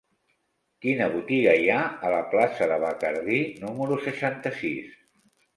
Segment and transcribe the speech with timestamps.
[0.85, 5.01] Quina botiga hi ha a la plaça de Bacardí número seixanta-sis?